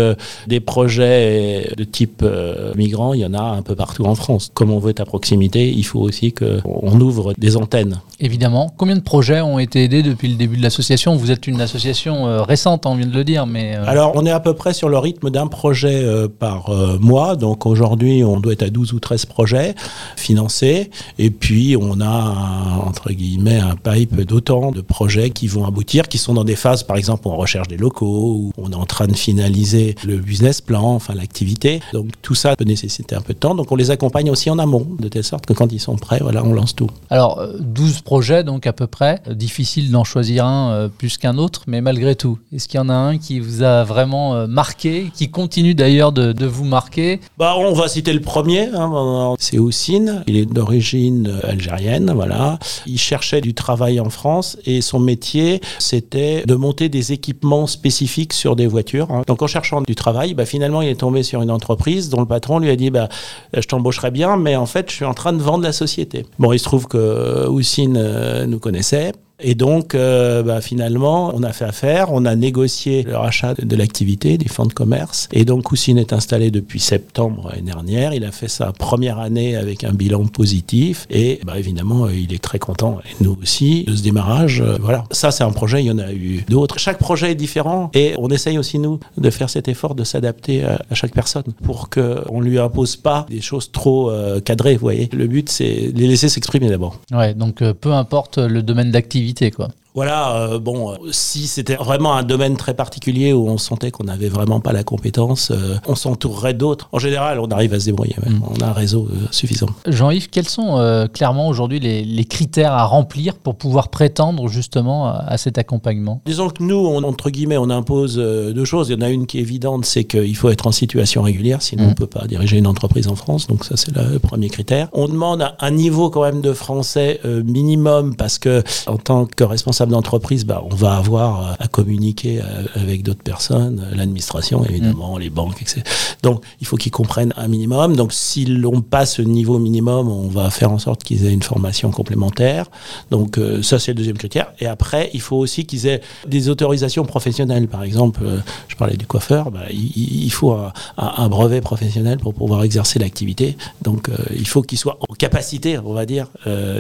des 0.49 0.61
projets 0.61 1.73
de 1.77 1.85
type 1.85 2.23
euh, 2.23 2.73
migrant, 2.75 3.15
il 3.15 3.21
y 3.21 3.27
en 3.27 3.35
a 3.35 3.43
un 3.43 3.63
peu 3.63 3.77
partout 3.77 4.05
en 4.05 4.15
France. 4.15 4.51
Comme 4.53 4.71
on 4.71 4.79
veut 4.79 4.91
être 4.91 5.01
à 5.01 5.05
proximité, 5.05 5.71
il 5.71 5.85
faut 5.85 6.01
aussi 6.01 6.33
qu'on 6.33 7.01
ouvre 7.01 7.33
des 7.39 7.57
antennes. 7.57 8.01
Évidemment. 8.19 8.73
Combien 8.77 8.97
de 8.97 9.03
projets 9.03 9.41
ont 9.41 9.59
été 9.59 9.85
aidés 9.85 10.03
depuis 10.03 10.29
le 10.29 10.35
début 10.35 10.57
de 10.57 10.63
l'association? 10.63 11.17
Vous 11.17 11.31
êtes 11.31 11.47
une 11.47 11.61
association 11.61 12.27
euh, 12.27 12.43
récente, 12.43 12.87
on 12.87 12.97
vient 12.97 13.07
de 13.07 13.15
le 13.15 13.25
dire, 13.25 13.47
mais... 13.47 13.77
Euh... 13.77 13.85
Alors, 13.87 14.13
on 14.17 14.27
est 14.27 14.31
à 14.31 14.41
peu 14.41 14.55
près 14.55 14.75
sur 14.75 14.89
le 14.89 14.99
rythme 14.99 15.31
d'un 15.31 15.47
projet 15.47 16.03
euh, 16.05 16.29
par 16.29 16.71
mois. 17.01 17.37
Donc, 17.37 17.67
aujourd'hui, 17.67 18.25
on 18.25 18.41
doit 18.41 18.53
être 18.53 18.63
à 18.63 18.71
12 18.71 18.93
ou 18.95 19.01
13 19.01 19.27
projets 19.27 19.75
financés. 20.17 20.91
Et 21.19 21.31
puis, 21.31 21.77
on 21.81 22.01
a, 22.01 22.07
un, 22.07 22.79
entre 22.79 23.13
guillemets, 23.13 23.61
un 23.61 23.77
pipe 23.77 24.21
d'autant 24.23 24.73
de 24.73 24.81
projets 24.81 25.31
qui 25.31 25.47
vont 25.47 25.67
aboutir, 25.67 26.09
qui 26.13 26.19
sont 26.19 26.35
dans 26.35 26.45
des 26.45 26.57
phases, 26.57 26.83
par 26.83 26.99
exemple, 26.99 27.27
où 27.27 27.31
on 27.31 27.37
recherche 27.37 27.69
des 27.69 27.79
locaux, 27.79 28.37
où 28.37 28.53
on 28.59 28.71
est 28.71 28.75
en 28.75 28.85
train 28.85 29.07
de 29.07 29.17
finaliser 29.17 29.95
le 30.05 30.19
business 30.19 30.61
plan, 30.61 30.93
enfin 30.93 31.15
l'activité. 31.15 31.81
Donc 31.95 32.09
tout 32.21 32.35
ça 32.35 32.55
peut 32.55 32.65
nécessiter 32.65 33.15
un 33.15 33.23
peu 33.23 33.33
de 33.33 33.39
temps. 33.39 33.55
Donc 33.55 33.73
on 33.73 33.77
les 33.77 33.91
accompagne 33.91 34.31
aussi 34.31 34.51
en 34.51 34.59
amont, 34.59 34.87
de 35.01 35.09
telle 35.09 35.25
sorte 35.25 35.47
que 35.47 35.55
quand 35.55 35.73
ils 35.73 35.81
sont 35.81 35.97
prêts, 35.97 36.19
voilà, 36.21 36.45
on 36.45 36.53
lance 36.53 36.75
tout. 36.75 36.91
Alors 37.09 37.43
12 37.59 38.03
projets 38.03 38.45
donc 38.45 38.67
à 38.67 38.75
peu 38.75 38.87
près. 38.87 39.23
Difficile 39.31 39.91
d'en 39.91 40.05
choisir 40.05 40.45
un 40.45 40.73
euh, 40.73 40.89
plus 40.89 41.17
qu'un 41.17 41.39
autre, 41.39 41.63
mais 41.67 41.81
malgré 41.81 42.15
tout, 42.15 42.39
est-ce 42.53 42.69
qu'il 42.69 42.77
y 42.77 42.83
en 42.83 42.91
a 42.91 42.95
un 42.95 43.17
qui 43.17 43.41
vous 43.41 43.63
a 43.63 43.83
vraiment 43.83 44.35
euh, 44.35 44.47
marqué, 44.47 45.11
qui 45.15 45.31
continue 45.31 45.75
d'ailleurs 45.75 46.13
de, 46.13 46.35
de, 46.35 46.45
vous 46.45 46.65
marquer? 46.65 47.21
Bah, 47.39 47.55
On 47.57 47.73
va 47.73 47.89
citer 47.89 48.13
le 48.13 48.21
premier, 48.21 48.69
hein, 48.75 49.35
c'est 49.39 49.59
Houssine. 49.59 50.25
Il 50.27 50.37
est 50.37 50.45
d'origine 50.45 51.41
algérienne, 51.43 52.13
voilà. 52.15 52.59
Il 52.87 52.99
cherchait 52.99 53.41
du 53.41 53.55
travail 53.55 53.99
en 53.99 54.11
France 54.11 54.59
et 54.67 54.83
son 54.83 54.99
métier, 54.99 55.63
c'était 56.03 56.45
de 56.47 56.55
monter 56.57 56.89
des 56.89 57.13
équipements 57.13 57.67
spécifiques 57.67 58.33
sur 58.33 58.57
des 58.57 58.67
voitures. 58.67 59.11
Hein. 59.11 59.23
Donc 59.27 59.41
en 59.43 59.47
cherchant 59.47 59.83
du 59.83 59.95
travail, 59.95 60.35
bah, 60.35 60.45
finalement 60.45 60.83
il 60.83 60.89
est 60.89 61.01
tombé 61.01 61.23
sur 61.23 61.43
une 61.43 61.51
entreprise 61.51 62.09
dont 62.09 62.21
le 62.21 62.27
patron 62.27 62.59
lui 62.59 62.71
a 62.71 62.77
dit 62.77 62.91
bah, 62.91 63.09
je 63.55 63.67
t'embaucherai 63.67 64.11
bien, 64.11 64.37
mais 64.37 64.57
en 64.57 64.67
fait 64.67 64.91
je 64.91 64.97
suis 64.97 65.05
en 65.05 65.15
train 65.15 65.33
de 65.33 65.43
vendre 65.43 65.63
la 65.63 65.73
société. 65.73 66.27
Bon, 66.39 66.53
il 66.53 66.59
se 66.59 66.65
trouve 66.65 66.89
que 66.89 67.47
Houssine 67.49 67.97
euh, 67.97 68.47
nous 68.47 68.59
connaissait. 68.59 69.13
Et 69.43 69.55
donc, 69.55 69.95
euh, 69.95 70.43
bah, 70.43 70.61
finalement, 70.61 71.33
on 71.35 71.43
a 71.43 71.53
fait 71.53 71.65
affaire, 71.65 72.13
on 72.13 72.25
a 72.25 72.37
négocié 72.37 73.03
le 73.03 73.17
rachat 73.17 73.55
de, 73.55 73.77
l'activité, 73.77 74.39
des 74.39 74.49
fonds 74.49 74.67
de 74.67 74.73
commerce. 74.73 75.29
Et 75.33 75.45
donc, 75.45 75.65
Coussine 75.65 75.99
est 75.99 76.13
installé 76.13 76.51
depuis 76.51 76.79
septembre 76.79 77.51
l'année 77.51 77.63
dernière. 77.63 78.15
Il 78.15 78.25
a 78.25 78.31
fait 78.31 78.49
sa 78.49 78.73
première 78.73 79.19
année 79.19 79.57
avec 79.57 79.85
un 79.85 79.93
bilan 79.93 80.27
positif. 80.27 81.07
Et 81.11 81.41
bah, 81.45 81.59
évidemment, 81.59 82.05
euh, 82.05 82.15
il 82.15 82.33
est 82.33 82.43
très 82.43 82.59
content, 82.59 83.01
et 83.05 83.23
nous 83.23 83.37
aussi, 83.43 83.85
de 83.85 83.97
ce 83.97 84.03
démarrage. 84.03 84.61
Euh, 84.61 84.79
voilà. 84.81 85.05
Ça, 85.11 85.31
c'est 85.31 85.45
un 85.45 85.51
projet, 85.51 85.83
il 85.83 85.87
y 85.87 85.91
en 85.91 85.99
a 85.99 86.13
eu 86.13 86.45
d'autres. 86.49 86.79
Chaque 86.79 86.99
projet 86.99 87.33
est 87.33 87.37
différent. 87.37 87.91
Et 87.95 88.15
on 88.19 88.29
essaye 88.29 88.59
aussi, 88.59 88.79
nous, 88.79 89.01
de 89.19 89.31
faire 89.31 89.51
cet 89.51 89.69
effort 89.69 89.95
de 89.95 90.05
s'adapter 90.05 90.65
à, 90.65 90.81
chaque 90.93 91.15
personne 91.15 91.43
pour 91.65 91.91
qu'on 91.91 92.41
ne 92.41 92.45
lui 92.45 92.59
impose 92.59 92.97
pas 92.97 93.27
des 93.29 93.41
choses 93.41 93.73
trop 93.73 94.13
cadrées, 94.45 94.75
vous 94.75 94.81
voyez. 94.81 95.09
Le 95.13 95.27
but, 95.27 95.49
c'est 95.49 95.91
les 95.95 96.07
laisser 96.07 96.29
s'exprimer 96.29 96.69
d'abord. 96.69 97.01
Ouais, 97.11 97.35
donc 97.35 97.63
peu 97.73 97.93
importe 97.93 98.39
le 98.39 98.63
domaine 98.63 98.91
d'activité 98.91 99.32
quoi. 99.51 99.69
Voilà, 99.95 100.37
euh, 100.37 100.59
bon, 100.59 100.97
si 101.11 101.47
c'était 101.47 101.77
vraiment 101.77 102.15
un 102.15 102.23
domaine 102.23 102.57
très 102.57 102.73
particulier 102.73 103.35
où 103.35 103.49
on 103.49 103.59
sentait 103.59 103.91
qu'on 103.91 104.05
n'avait 104.05 104.31
vraiment 104.31 104.61
pas 104.61 104.73
la 104.73 104.85
compétence, 104.85 105.51
euh, 105.51 105.77
on 105.87 105.95
s'entourerait 105.95 106.55
d'autres. 106.55 106.89
En 106.93 106.99
général, 106.99 107.39
on 107.41 107.49
arrive 107.49 107.75
à 107.75 107.81
se 107.81 107.87
débrouiller. 107.87 108.17
Ouais. 108.25 108.33
Mm. 108.33 108.43
On 108.49 108.63
a 108.63 108.69
un 108.69 108.73
réseau 108.73 109.09
euh, 109.11 109.27
suffisant. 109.31 109.69
Jean-Yves, 109.87 110.31
quels 110.31 110.49
sont 110.49 110.79
euh, 110.79 111.07
clairement 111.09 111.49
aujourd'hui 111.49 111.79
les, 111.79 112.05
les, 112.05 112.25
critères 112.25 112.73
à 112.73 112.85
remplir 112.85 113.35
pour 113.35 113.57
pouvoir 113.57 113.89
prétendre 113.89 114.49
justement 114.49 115.09
à, 115.09 115.25
à, 115.27 115.37
cet 115.37 115.59
accompagnement? 115.59 116.23
Disons 116.25 116.49
que 116.49 116.63
nous, 116.63 116.77
on, 116.77 117.03
entre 117.03 117.29
guillemets, 117.29 117.59
on 117.59 117.69
impose 117.69 118.17
deux 118.17 118.65
choses. 118.65 118.89
Il 118.89 118.93
y 118.93 118.97
en 118.97 119.03
a 119.03 119.11
une 119.11 119.27
qui 119.27 119.39
est 119.39 119.43
évidente, 119.43 119.85
c'est 119.85 120.05
qu'il 120.05 120.37
faut 120.37 120.49
être 120.49 120.67
en 120.67 120.73
situation 120.73 121.23
régulière, 121.23 121.61
sinon 121.61 121.85
mm. 121.85 121.87
on 121.87 121.91
ne 121.91 121.95
peut 121.95 122.07
pas 122.07 122.27
diriger 122.27 122.57
une 122.57 122.67
entreprise 122.67 123.09
en 123.09 123.17
France. 123.17 123.47
Donc 123.47 123.65
ça, 123.65 123.77
c'est 123.77 123.95
le 123.95 124.19
premier 124.19 124.49
critère. 124.49 124.89
On 124.93 125.09
demande 125.09 125.53
un 125.59 125.71
niveau 125.71 126.09
quand 126.09 126.23
même 126.23 126.41
de 126.41 126.55
français 126.55 127.21
minimum 127.25 128.15
parce 128.17 128.39
que 128.39 128.63
en 128.87 128.97
tant 128.97 129.27
que 129.27 129.45
responsable 129.45 129.82
d'entreprise, 129.91 130.45
bah, 130.45 130.63
on 130.71 130.75
va 130.75 130.97
avoir 130.97 131.41
euh, 131.41 131.55
à 131.59 131.69
communiquer 131.69 132.41
euh, 132.41 132.65
avec 132.75 133.03
d'autres 133.03 133.23
personnes, 133.23 133.87
euh, 133.91 133.97
l'administration 133.97 134.65
évidemment, 134.65 135.17
mmh. 135.17 135.21
les 135.21 135.31
banques, 135.31 135.63
etc. 135.63 135.83
Donc 136.23 136.43
il 136.61 136.67
faut 136.67 136.77
qu'ils 136.77 136.93
comprennent 136.93 137.35
un 137.37 137.49
minimum. 137.49 137.97
Donc 137.97 138.13
s'ils 138.13 138.61
n'ont 138.61 138.81
pas 138.81 139.07
ce 139.07 139.23
niveau 139.23 139.59
minimum, 139.59 140.09
on 140.09 140.29
va 140.29 140.51
faire 140.51 140.71
en 140.71 140.79
sorte 140.79 141.03
qu'ils 141.03 141.27
aient 141.27 141.33
une 141.33 141.43
formation 141.43 141.91
complémentaire. 141.91 142.67
Donc 143.11 143.39
euh, 143.39 143.63
ça 143.63 143.79
c'est 143.79 143.93
le 143.93 143.97
deuxième 143.97 144.19
critère. 144.19 144.53
Et 144.61 144.67
après, 144.67 145.11
il 145.15 145.21
faut 145.21 145.37
aussi 145.37 145.67
qu'ils 145.67 145.87
aient 145.87 146.01
des 146.27 146.49
autorisations 146.49 147.05
professionnelles. 147.05 147.69
Par 147.69 147.83
exemple, 147.83 148.21
euh, 148.25 148.39
je 148.69 148.77
parlais 148.77 148.97
du 148.97 149.07
coiffeur, 149.07 149.51
bah, 149.51 149.65
il, 149.71 150.25
il, 150.25 150.33
faut 150.33 150.53
un, 150.53 150.73
un, 150.97 151.29
brevet 151.29 151.61
professionnel 151.61 152.19
pour 152.19 152.35
pouvoir 152.35 152.63
exercer 152.63 152.99
l'activité. 152.99 153.57
Donc 153.83 154.09
euh, 154.09 154.15
il 154.37 154.47
faut 154.47 154.63
qu'ils 154.63 154.79
soient 154.79 154.99
en 155.09 155.15
capacité, 155.15 155.79
on 155.79 155.93
va 155.93 156.07
dire, 156.07 156.29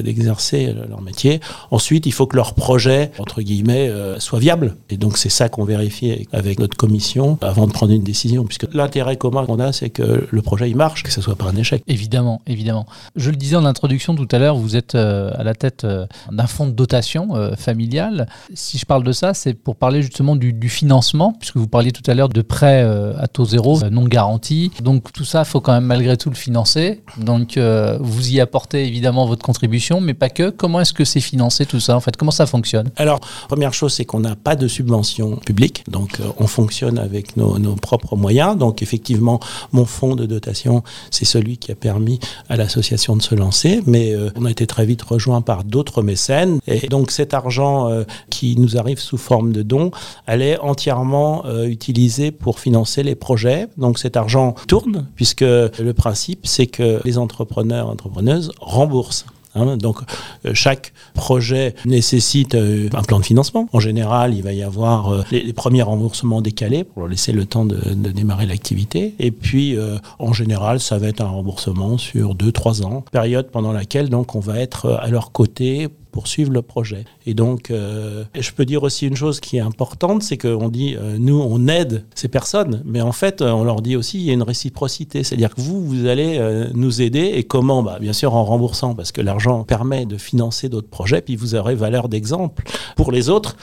d'exercer 0.02 0.75
leur 0.88 1.00
métier. 1.00 1.40
Ensuite, 1.70 2.06
il 2.06 2.12
faut 2.12 2.26
que 2.26 2.37
leur 2.37 2.55
projet 2.55 2.92
entre 3.19 3.43
guillemets, 3.43 3.89
euh, 3.89 4.19
soit 4.19 4.39
viable. 4.39 4.77
Et 4.91 4.97
donc 4.97 5.19
c'est 5.19 5.29
ça 5.29 5.49
qu'on 5.49 5.65
vérifie 5.65 6.27
avec 6.32 6.58
notre 6.58 6.77
commission 6.77 7.39
avant 7.41 7.67
de 7.67 7.72
prendre 7.72 7.93
une 7.93 8.03
décision, 8.03 8.44
puisque 8.44 8.67
l'intérêt 8.72 9.17
commun 9.17 9.46
qu'on 9.46 9.61
a, 9.61 9.72
c'est 9.72 9.91
que 9.91 10.27
le 10.31 10.43
projet 10.43 10.70
il 10.70 10.77
marche, 10.77 11.03
que 11.03 11.13
ce 11.13 11.20
soit 11.20 11.37
pas 11.37 11.46
un 11.46 11.56
échec. 11.56 11.82
Évidemment, 11.87 12.43
évidemment. 12.46 12.87
Je 13.17 13.31
le 13.31 13.37
disais 13.37 13.56
en 13.56 13.65
introduction 13.65 14.15
tout 14.15 14.29
à 14.31 14.39
l'heure, 14.39 14.56
vous 14.56 14.77
êtes 14.77 14.94
euh, 14.94 15.31
à 15.34 15.44
la 15.44 15.55
tête 15.55 15.84
euh, 15.84 16.06
d'un 16.31 16.46
fonds 16.46 16.67
de 16.67 16.72
dotation 16.72 17.31
familiale. 17.56 18.29
Si 18.55 18.79
je 18.79 18.87
parle 18.87 19.05
de 19.05 19.13
ça, 19.13 19.34
c'est 19.34 19.55
pour 19.55 19.77
parler 19.77 20.03
justement 20.03 20.37
du, 20.37 20.69
financement, 20.69 21.32
puisque 21.39 21.56
vous 21.56 21.69
parliez 21.69 21.93
tout 21.93 22.08
à 22.11 22.15
l'heure 22.15 22.29
de 22.29 22.43
prêts 22.43 22.82
à 22.82 23.27
taux 23.29 23.44
zéro, 23.44 23.81
non 23.91 24.05
garantis. 24.05 24.70
Donc 24.82 25.13
tout 25.13 25.25
ça, 25.25 25.41
il 25.41 25.44
faut 25.44 25.61
quand 25.61 25.72
même 25.72 25.84
malgré 25.84 26.17
tout 26.17 26.31
le 26.31 26.37
financer. 26.37 27.03
Donc 27.19 27.58
vous 27.58 28.32
y 28.32 28.41
apportez 28.41 28.87
évidemment 28.87 29.27
votre 29.27 29.44
contribution, 29.44 30.01
mais 30.01 30.15
pas 30.15 30.31
que. 30.31 30.51
Comment 30.51 30.81
est-ce 30.81 30.93
que 30.93 31.05
c'est 31.05 31.20
financé 31.20 31.67
tout 31.67 31.81
ça 31.81 31.96
en 31.96 32.01
fait? 32.01 32.17
Comment 32.17 32.31
ça 32.31 32.46
fonctionne? 32.46 32.81
Alors, 32.96 33.20
première 33.48 33.74
chose, 33.74 33.93
c'est 33.93 34.05
qu'on 34.05 34.20
n'a 34.20 34.36
pas 34.36 34.56
de 34.56 34.69
subvention 34.69 35.36
publique, 35.36 35.84
donc 35.89 36.20
euh, 36.20 36.24
on 36.39 36.46
fonctionne 36.46 36.98
avec 36.98 37.36
nos, 37.36 37.74
propres 37.77 38.17
moyens. 38.17 38.56
Donc, 38.56 38.82
effectivement, 38.82 39.41
mon 39.72 39.84
fonds 39.84 40.15
de 40.15 40.27
dotation, 40.27 40.82
c'est 41.10 41.24
celui 41.24 41.56
qui 41.56 41.72
a 41.72 41.74
permis 41.74 42.20
à 42.48 42.56
l'association 42.56 43.17
de 43.17 43.22
se 43.22 43.34
lancer, 43.34 43.82
mais 43.86 44.15
euh, 44.15 44.31
on 44.36 44.44
a 44.44 44.51
été 44.51 44.67
très 44.67 44.86
vite 44.86 45.03
rejoint 45.03 45.41
par 45.41 45.65
d'autres 45.65 46.03
mécènes. 46.03 46.60
Et 46.67 46.89
donc, 46.89 47.10
cet 47.10 47.34
argent 47.34 47.89
euh, 47.89 48.05
qui 48.31 48.56
nous 48.56 48.77
arrive 48.77 48.98
sous 48.98 49.19
forme 49.19 49.53
de 49.53 49.62
dons, 49.62 49.91
est 50.29 50.58
entièrement 50.58 51.44
utilisé 51.65 52.31
pour 52.31 52.58
financer 52.58 53.03
les 53.03 53.15
projets. 53.15 53.69
Donc, 53.77 53.98
cet 53.98 54.17
argent 54.17 54.55
tourne, 54.67 55.06
puisque 55.15 55.43
le 55.43 55.93
principe, 55.93 56.46
c'est 56.46 56.67
que 56.67 57.01
les 57.05 57.19
entrepreneurs, 57.19 57.89
entrepreneuses 57.89 58.51
remboursent. 58.60 59.27
Hein, 59.55 59.77
donc 59.77 59.99
euh, 60.47 60.53
chaque 60.55 60.93
projet 61.15 61.75
nécessite 61.85 62.55
euh, 62.55 62.89
un 62.94 63.03
plan 63.03 63.19
de 63.19 63.25
financement. 63.25 63.69
En 63.73 63.81
général, 63.81 64.35
il 64.35 64.43
va 64.43 64.53
y 64.53 64.63
avoir 64.63 65.13
euh, 65.13 65.23
les, 65.31 65.53
premiers 65.53 65.82
remboursements 65.82 66.41
décalés 66.41 66.85
pour 66.85 67.06
laisser 67.06 67.32
le 67.32 67.44
temps 67.44 67.65
de, 67.65 67.77
démarrer 67.94 68.47
l'activité. 68.47 69.15
Et 69.19 69.31
puis, 69.31 69.77
en 70.19 70.32
général, 70.32 70.81
ça 70.81 70.99
va 70.99 71.09
être 71.09 71.21
un 71.21 71.29
remboursement 71.29 71.99
sur 71.99 72.35
2-3 72.35 72.85
ans, 72.85 73.05
période 73.13 73.51
pendant 73.51 73.73
laquelle 73.73 74.09
donc 74.09 74.35
on 74.35 74.41
va 74.41 74.59
être 74.59 74.99
à 75.01 75.09
leur 75.09 75.32
côté 75.32 75.89
poursuivre 76.12 76.52
le 76.52 76.62
projet. 76.62 77.04
Et 77.26 77.34
donc, 77.34 77.70
euh, 77.70 78.24
je 78.38 78.52
peux 78.52 78.64
dire 78.64 78.82
aussi 78.82 79.06
une 79.06 79.16
chose 79.16 79.40
qui 79.40 79.56
est 79.56 79.60
importante, 79.60 80.22
c'est 80.22 80.38
qu'on 80.38 80.69
dit, 80.69 80.94
euh, 80.96 81.16
nous, 81.19 81.40
on 81.40 81.66
aide 81.66 82.04
ces 82.14 82.28
personnes, 82.28 82.82
mais 82.84 83.00
en 83.00 83.12
fait, 83.12 83.42
on 83.42 83.64
leur 83.64 83.82
dit 83.82 83.96
aussi, 83.96 84.19
il 84.19 84.24
y 84.24 84.31
a 84.31 84.34
une 84.34 84.42
réciprocité. 84.42 85.24
C'est-à-dire 85.24 85.54
que 85.54 85.60
vous, 85.60 85.84
vous 85.84 86.06
allez 86.06 86.40
nous 86.74 87.02
aider. 87.02 87.32
Et 87.34 87.44
comment? 87.44 87.82
Bah, 87.82 87.98
Bien 88.00 88.12
sûr, 88.12 88.34
en 88.34 88.44
remboursant, 88.44 88.94
parce 88.94 89.10
que 89.10 89.20
l'argent 89.20 89.64
permet 89.64 90.06
de 90.06 90.16
financer 90.16 90.69
d'autres 90.69 90.88
projets, 90.88 91.22
puis 91.22 91.34
vous 91.34 91.54
aurez 91.54 91.74
valeur 91.74 92.08
d'exemple 92.08 92.62
pour 92.96 93.10
les 93.10 93.28
autres, 93.28 93.56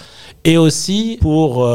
et 0.45 0.57
aussi 0.57 1.17
pour 1.21 1.67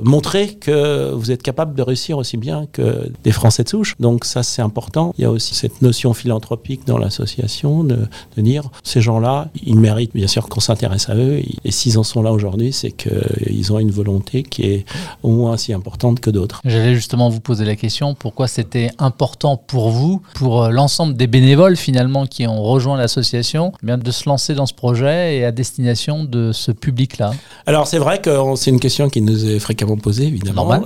montrer 0.00 0.54
que 0.54 1.12
vous 1.12 1.30
êtes 1.30 1.42
capable 1.42 1.74
de 1.74 1.82
réussir 1.82 2.18
aussi 2.18 2.36
bien 2.36 2.66
que 2.72 3.10
des 3.22 3.32
Français 3.32 3.64
de 3.64 3.68
souche. 3.68 3.94
Donc 4.00 4.24
ça, 4.24 4.42
c'est 4.42 4.62
important. 4.62 5.14
Il 5.18 5.22
y 5.22 5.24
a 5.24 5.30
aussi 5.30 5.54
cette 5.54 5.82
notion 5.82 6.14
philanthropique 6.14 6.86
dans 6.86 6.98
l'association 6.98 7.84
de, 7.84 8.06
de 8.36 8.42
dire, 8.42 8.70
ces 8.82 9.00
gens-là, 9.00 9.48
ils 9.64 9.78
méritent 9.78 10.14
bien 10.14 10.26
sûr 10.26 10.48
qu'on 10.48 10.60
s'intéresse 10.60 11.08
à 11.08 11.14
eux. 11.14 11.40
Et 11.64 11.70
s'ils 11.70 11.98
en 11.98 12.02
sont 12.02 12.22
là 12.22 12.32
aujourd'hui, 12.32 12.72
c'est 12.72 12.92
qu'ils 12.92 13.72
ont 13.72 13.78
une 13.78 13.90
volonté 13.90 14.42
qui 14.42 14.62
est 14.62 14.84
au 15.22 15.30
moins 15.30 15.52
aussi 15.52 15.72
importante 15.72 16.20
que 16.20 16.30
d'autres. 16.30 16.60
J'allais 16.64 16.94
justement 16.94 17.28
vous 17.28 17.40
poser 17.40 17.64
la 17.64 17.76
question, 17.76 18.14
pourquoi 18.14 18.48
c'était 18.48 18.90
important 18.98 19.56
pour 19.56 19.90
vous, 19.90 20.22
pour 20.34 20.64
euh, 20.64 20.70
l'ensemble 20.70 21.14
des 21.14 21.26
bénévoles 21.26 21.76
finalement 21.76 22.26
qui 22.26 22.46
ont 22.46 22.62
rejoint 22.62 22.96
l'association, 22.96 23.72
eh 23.86 23.96
de 23.96 24.10
se 24.10 24.28
lancer 24.28 24.54
dans 24.54 24.66
ce 24.66 24.74
projet 24.74 25.36
et 25.36 25.44
à 25.44 25.52
destination 25.52 26.24
de 26.24 26.52
ce 26.52 26.72
public-là? 26.72 27.32
Alors 27.66 27.83
c'est 27.86 27.98
vrai 27.98 28.20
que 28.20 28.30
c'est 28.56 28.70
une 28.70 28.80
question 28.80 29.08
qui 29.08 29.20
nous 29.20 29.46
est 29.46 29.58
fréquemment 29.58 29.96
posée, 29.96 30.26
évidemment. 30.26 30.82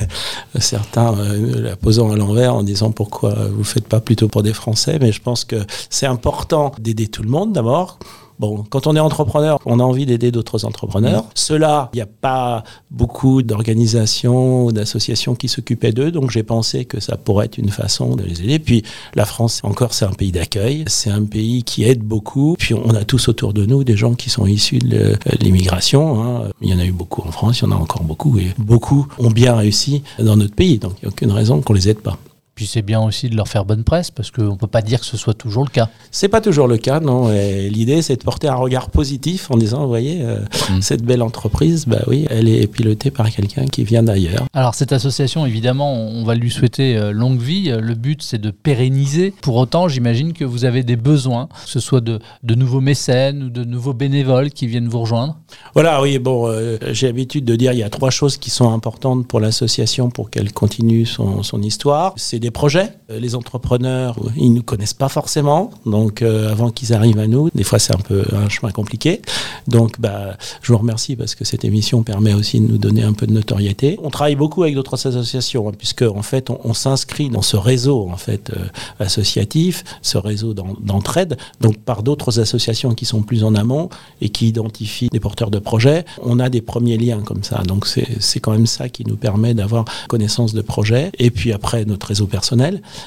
Certains 0.58 1.14
euh, 1.18 1.60
la 1.60 1.76
posant 1.76 2.10
à 2.10 2.16
l'envers 2.16 2.54
en 2.54 2.62
disant 2.62 2.90
pourquoi 2.90 3.34
vous 3.34 3.60
ne 3.60 3.64
faites 3.64 3.86
pas 3.86 4.00
plutôt 4.00 4.28
pour 4.28 4.42
des 4.42 4.52
Français, 4.52 4.98
mais 5.00 5.12
je 5.12 5.20
pense 5.20 5.44
que 5.44 5.64
c'est 5.88 6.06
important 6.06 6.72
d'aider 6.78 7.08
tout 7.08 7.22
le 7.22 7.30
monde 7.30 7.52
d'abord. 7.52 7.98
Bon, 8.40 8.64
quand 8.70 8.86
on 8.86 8.96
est 8.96 9.00
entrepreneur, 9.00 9.58
on 9.66 9.80
a 9.80 9.82
envie 9.82 10.06
d'aider 10.06 10.30
d'autres 10.30 10.64
entrepreneurs. 10.64 11.26
Ceux-là, 11.34 11.90
il 11.92 11.96
n'y 11.96 12.02
a 12.02 12.06
pas 12.06 12.64
beaucoup 12.90 13.42
d'organisations 13.42 14.64
ou 14.64 14.72
d'associations 14.72 15.34
qui 15.34 15.46
s'occupaient 15.46 15.92
d'eux, 15.92 16.10
donc 16.10 16.30
j'ai 16.30 16.42
pensé 16.42 16.86
que 16.86 17.00
ça 17.00 17.18
pourrait 17.18 17.44
être 17.44 17.58
une 17.58 17.68
façon 17.68 18.16
de 18.16 18.22
les 18.22 18.42
aider. 18.42 18.58
Puis 18.58 18.82
la 19.14 19.26
France, 19.26 19.60
encore, 19.62 19.92
c'est 19.92 20.06
un 20.06 20.14
pays 20.14 20.32
d'accueil, 20.32 20.84
c'est 20.86 21.10
un 21.10 21.24
pays 21.26 21.64
qui 21.64 21.84
aide 21.84 22.00
beaucoup. 22.00 22.56
Puis 22.58 22.72
on 22.72 22.94
a 22.94 23.04
tous 23.04 23.28
autour 23.28 23.52
de 23.52 23.66
nous 23.66 23.84
des 23.84 23.98
gens 23.98 24.14
qui 24.14 24.30
sont 24.30 24.46
issus 24.46 24.78
de 24.78 25.18
l'immigration. 25.42 26.24
Hein. 26.24 26.44
Il 26.62 26.70
y 26.70 26.74
en 26.74 26.78
a 26.78 26.86
eu 26.86 26.92
beaucoup 26.92 27.20
en 27.20 27.32
France, 27.32 27.60
il 27.60 27.64
y 27.64 27.66
en 27.66 27.72
a 27.72 27.76
encore 27.78 28.04
beaucoup, 28.04 28.38
et 28.38 28.54
beaucoup 28.56 29.06
ont 29.18 29.30
bien 29.30 29.54
réussi 29.54 30.02
dans 30.18 30.38
notre 30.38 30.54
pays, 30.54 30.78
donc 30.78 30.92
il 31.02 31.04
n'y 31.04 31.08
a 31.08 31.12
aucune 31.12 31.32
raison 31.32 31.60
qu'on 31.60 31.74
les 31.74 31.90
aide 31.90 32.00
pas. 32.00 32.16
Puis 32.60 32.66
c'est 32.66 32.82
bien 32.82 33.00
aussi 33.00 33.30
de 33.30 33.36
leur 33.36 33.48
faire 33.48 33.64
bonne 33.64 33.84
presse 33.84 34.10
parce 34.10 34.30
qu'on 34.30 34.50
ne 34.50 34.54
peut 34.54 34.66
pas 34.66 34.82
dire 34.82 35.00
que 35.00 35.06
ce 35.06 35.16
soit 35.16 35.32
toujours 35.32 35.64
le 35.64 35.70
cas. 35.70 35.88
C'est 36.10 36.28
pas 36.28 36.42
toujours 36.42 36.68
le 36.68 36.76
cas, 36.76 37.00
non. 37.00 37.30
L'idée, 37.30 38.02
c'est 38.02 38.16
de 38.16 38.22
porter 38.22 38.48
un 38.48 38.54
regard 38.54 38.90
positif 38.90 39.50
en 39.50 39.56
disant, 39.56 39.80
vous 39.80 39.88
voyez, 39.88 40.20
euh, 40.20 40.40
mm. 40.68 40.82
cette 40.82 41.02
belle 41.02 41.22
entreprise, 41.22 41.86
bah 41.86 42.02
oui, 42.06 42.26
elle 42.28 42.50
est 42.50 42.66
pilotée 42.66 43.10
par 43.10 43.30
quelqu'un 43.30 43.64
qui 43.64 43.82
vient 43.82 44.02
d'ailleurs. 44.02 44.44
Alors 44.52 44.74
cette 44.74 44.92
association, 44.92 45.46
évidemment, 45.46 45.94
on 45.94 46.22
va 46.22 46.34
lui 46.34 46.50
souhaiter 46.50 46.98
euh, 46.98 47.12
longue 47.12 47.40
vie. 47.40 47.70
Le 47.70 47.94
but, 47.94 48.22
c'est 48.22 48.36
de 48.36 48.50
pérenniser. 48.50 49.32
Pour 49.40 49.56
autant, 49.56 49.88
j'imagine 49.88 50.34
que 50.34 50.44
vous 50.44 50.66
avez 50.66 50.82
des 50.82 50.96
besoins, 50.96 51.46
que 51.46 51.70
ce 51.70 51.80
soit 51.80 52.02
de, 52.02 52.18
de, 52.42 52.54
nouveaux 52.54 52.82
mécènes 52.82 53.44
ou 53.44 53.48
de 53.48 53.64
nouveaux 53.64 53.94
bénévoles 53.94 54.50
qui 54.50 54.66
viennent 54.66 54.88
vous 54.88 55.00
rejoindre. 55.00 55.38
Voilà, 55.72 56.02
oui, 56.02 56.18
bon, 56.18 56.46
euh, 56.46 56.76
j'ai 56.90 57.06
l'habitude 57.06 57.46
de 57.46 57.56
dire, 57.56 57.72
il 57.72 57.78
y 57.78 57.82
a 57.82 57.88
trois 57.88 58.10
choses 58.10 58.36
qui 58.36 58.50
sont 58.50 58.70
importantes 58.70 59.26
pour 59.26 59.40
l'association 59.40 60.10
pour 60.10 60.28
qu'elle 60.28 60.52
continue 60.52 61.06
son, 61.06 61.42
son 61.42 61.62
histoire. 61.62 62.12
C'est 62.16 62.38
des 62.38 62.49
projets. 62.50 62.92
Euh, 63.10 63.18
les 63.18 63.34
entrepreneurs, 63.34 64.16
ils 64.36 64.52
nous 64.52 64.62
connaissent 64.62 64.94
pas 64.94 65.08
forcément, 65.08 65.70
donc 65.86 66.22
euh, 66.22 66.50
avant 66.50 66.70
qu'ils 66.70 66.92
arrivent 66.92 67.18
à 67.18 67.26
nous, 67.26 67.50
des 67.54 67.64
fois 67.64 67.78
c'est 67.78 67.94
un 67.94 67.98
peu 67.98 68.24
un 68.32 68.48
chemin 68.48 68.72
compliqué. 68.72 69.22
Donc, 69.68 70.00
bah, 70.00 70.36
je 70.62 70.72
vous 70.72 70.78
remercie 70.78 71.16
parce 71.16 71.34
que 71.34 71.44
cette 71.44 71.64
émission 71.64 72.02
permet 72.02 72.34
aussi 72.34 72.60
de 72.60 72.66
nous 72.66 72.78
donner 72.78 73.02
un 73.02 73.12
peu 73.12 73.26
de 73.26 73.32
notoriété. 73.32 73.98
On 74.02 74.10
travaille 74.10 74.36
beaucoup 74.36 74.62
avec 74.62 74.74
d'autres 74.74 75.06
associations, 75.06 75.68
hein, 75.68 75.72
puisque 75.76 76.02
en 76.02 76.22
fait, 76.22 76.50
on, 76.50 76.74
s'inscrit 76.74 77.28
dans 77.28 77.42
ce 77.42 77.56
réseau 77.56 78.08
en 78.10 78.16
fait 78.16 78.50
euh, 78.50 78.64
associatif, 79.00 79.84
ce 80.02 80.18
réseau 80.18 80.54
d'entraide, 80.54 81.36
donc 81.60 81.78
par 81.78 82.02
d'autres 82.02 82.40
associations 82.40 82.94
qui 82.94 83.04
sont 83.04 83.22
plus 83.22 83.44
en 83.44 83.54
amont 83.54 83.90
et 84.20 84.30
qui 84.30 84.48
identifient 84.48 85.08
des 85.10 85.20
porteurs 85.20 85.50
de 85.50 85.58
projets. 85.58 86.04
On 86.22 86.38
a 86.38 86.48
des 86.48 86.62
premiers 86.62 86.96
liens 86.96 87.20
comme 87.20 87.42
ça, 87.42 87.62
donc 87.62 87.86
c'est 87.86 88.40
quand 88.40 88.52
même 88.52 88.66
ça 88.66 88.88
qui 88.88 89.04
nous 89.06 89.16
permet 89.16 89.54
d'avoir 89.54 89.84
connaissance 90.08 90.54
de 90.54 90.62
projets. 90.62 91.10
Et 91.18 91.30
puis 91.30 91.52
après, 91.52 91.84
notre 91.84 92.06
réseau 92.06 92.26
personnel 92.26 92.39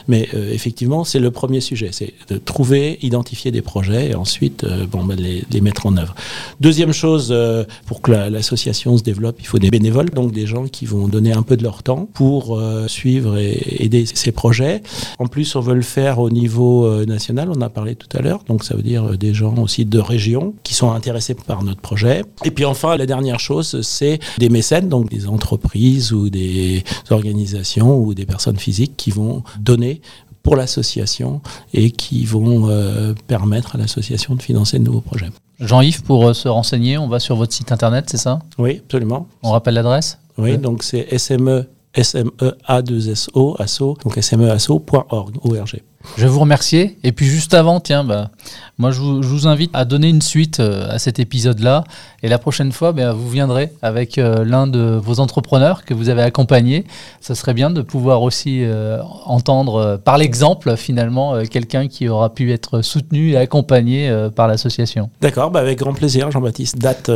Mais 0.08 0.28
euh, 0.34 0.52
effectivement, 0.52 1.04
c'est 1.04 1.20
le 1.20 1.32
premier 1.32 1.62
sujet, 1.62 1.90
c'est 1.92 2.13
de 2.30 2.38
trouver, 2.38 3.00
identifier 3.02 3.52
des 3.52 3.62
projets 3.62 4.12
et 4.12 4.16
ensuite 4.16 4.63
euh, 4.63 4.86
bon, 4.86 5.04
ben, 5.04 5.18
les, 5.20 5.62
mettre 5.62 5.86
en 5.86 5.96
œuvre. 5.96 6.13
Deuxième 6.60 6.92
chose, 6.92 7.30
euh, 7.32 7.63
pour 7.86 8.02
que 8.02 8.12
l'association 8.12 8.98
se 8.98 9.04
développe, 9.04 9.38
il 9.40 9.48
faut 9.48 9.60
des 9.60 9.70
bénévoles, 9.70 10.10
donc 10.10 10.34
des 10.34 10.46
gens 10.46 10.68
qui 10.68 10.86
vont 10.86 11.08
donner 11.08 11.32
un 11.32 11.42
peu 11.42 11.56
de 11.56 11.63
leur 11.63 11.84
temps 11.84 12.10
pour 12.13 12.62
suivre 12.88 13.38
et 13.38 13.62
aider 13.80 14.06
ces 14.06 14.32
projets. 14.32 14.82
En 15.20 15.28
plus, 15.28 15.56
on 15.56 15.62
veut 15.62 15.75
le 15.75 15.82
faire 15.82 16.20
au 16.20 16.30
niveau 16.30 17.06
national, 17.06 17.50
on 17.50 17.62
a 17.62 17.70
parlé 17.70 17.96
tout 17.96 18.10
à 18.18 18.22
l'heure, 18.22 18.44
donc 18.48 18.63
ça 18.63 18.75
veut 18.75 18.82
dire 18.82 19.18
des 19.18 19.34
gens 19.34 19.56
aussi 19.58 19.86
de 19.86 20.00
région 20.00 20.54
qui 20.63 20.74
sont 20.74 20.92
intéressés 20.92 21.34
par 21.34 21.63
notre 21.63 21.80
projet. 21.80 22.24
Et 22.44 22.52
puis 22.52 22.66
enfin, 22.66 22.98
la 22.98 23.06
dernière 23.06 23.40
chose, 23.40 23.82
c'est 23.82 24.20
des 24.38 24.50
mécènes, 24.50 24.90
donc 24.90 25.10
des 25.10 25.28
entreprises 25.28 26.12
ou 26.12 26.30
des 26.30 26.84
organisations 27.10 27.98
ou 27.98 28.13
des 28.13 28.25
personnes 28.25 28.58
physiques 28.58 28.94
qui 28.98 29.12
vont 29.13 29.43
donner 29.60 30.01
pour 30.43 30.58
l'association 30.58 31.41
et 31.74 31.89
qui 31.91 32.25
vont 32.25 32.70
euh, 32.70 33.13
permettre 33.27 33.75
à 33.75 33.77
l'association 33.77 34.36
de 34.36 34.41
financer 34.41 34.77
de 34.77 34.84
nouveaux 34.84 35.01
projets. 35.01 35.29
Jean-Yves, 35.60 36.03
pour 36.03 36.27
euh, 36.27 36.34
se 36.34 36.50
renseigner, 36.50 36.98
on 36.98 37.08
va 37.08 37.20
sur 37.20 37.38
votre 37.38 37.53
site 37.53 37.72
internet, 37.72 38.05
c'est 38.10 38.17
ça? 38.17 38.39
Oui, 38.58 38.82
absolument. 38.84 39.27
On 39.41 39.51
rappelle 39.51 39.75
l'adresse? 39.75 40.20
Oui, 40.38 40.58
donc 40.58 40.84
c'est 40.84 41.17
SME, 41.17 41.67
SMEA2SO, 41.96 43.62
asso, 43.62 43.98
donc 44.03 44.17
smeasso.org, 44.20 45.38
ORG. 45.43 45.82
Je 46.18 46.24
vais 46.24 46.28
vous 46.28 46.40
remercier. 46.40 46.98
Et 47.04 47.12
puis 47.12 47.26
juste 47.26 47.54
avant, 47.54 47.80
tiens, 47.80 48.04
bah, 48.04 48.30
moi 48.78 48.92
je 48.92 49.00
vous, 49.00 49.48
invite 49.48 49.72
à 49.74 49.84
donner 49.86 50.10
une 50.10 50.22
suite 50.22 50.60
euh, 50.60 50.90
à 50.90 51.00
cet 51.00 51.20
épisode-là. 51.20 51.84
Et 52.22 52.30
la 52.30 52.38
prochaine 52.38 52.72
fois, 52.72 52.92
bah, 52.92 53.14
vous 53.14 53.30
viendrez 53.30 53.72
avec 53.82 54.18
euh, 54.18 54.46
l'un 54.46 54.68
de 54.68 55.00
vos 55.04 55.20
entrepreneurs 55.20 55.86
que 55.86 55.94
vous 55.94 56.10
avez 56.10 56.22
accompagné. 56.22 56.86
Ce 57.20 57.34
serait 57.34 57.54
bien 57.54 57.72
de 57.72 57.82
pouvoir 57.82 58.22
aussi 58.22 58.64
euh, 58.64 59.02
entendre 59.26 60.00
par 60.04 60.18
l'exemple 60.18 60.76
finalement 60.78 61.44
quelqu'un 61.46 61.88
qui 61.88 62.08
aura 62.08 62.34
pu 62.34 62.52
être 62.52 62.82
soutenu 62.82 63.32
et 63.32 63.38
accompagné 63.38 64.14
par 64.36 64.48
l'association. 64.48 65.10
D'accord, 65.22 65.52
bah, 65.52 65.60
avec 65.60 65.80
grand 65.80 65.94
plaisir 65.94 66.30
Jean-Baptiste. 66.32 66.78
Date 66.78 67.10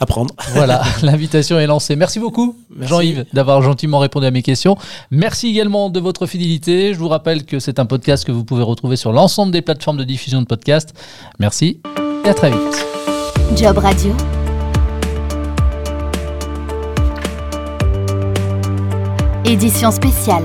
à 0.00 0.06
prendre. 0.06 0.34
voilà, 0.52 0.82
l'invitation 1.02 1.58
est 1.58 1.66
lancée. 1.66 1.96
Merci 1.96 2.18
beaucoup 2.18 2.56
Jean-Yves 2.80 3.24
d'avoir 3.32 3.62
gentiment 3.62 3.98
répondu 3.98 4.26
à 4.26 4.30
mes 4.30 4.42
questions. 4.42 4.76
Merci 5.10 5.48
également 5.48 5.90
de 5.90 6.00
votre 6.00 6.26
fidélité. 6.26 6.94
Je 6.94 6.98
vous 6.98 7.08
rappelle 7.08 7.44
que 7.44 7.58
c'est 7.58 7.78
un 7.78 7.86
que 8.24 8.32
vous 8.32 8.44
pouvez 8.44 8.62
retrouver 8.62 8.96
sur 8.96 9.12
l'ensemble 9.12 9.52
des 9.52 9.62
plateformes 9.62 9.96
de 9.96 10.04
diffusion 10.04 10.40
de 10.40 10.46
podcasts. 10.46 10.94
Merci 11.38 11.80
et 12.24 12.28
à 12.28 12.34
très 12.34 12.50
vite. 12.50 12.86
Job 13.56 13.78
Radio. 13.78 14.14
Édition 19.44 19.90
spéciale. 19.90 20.44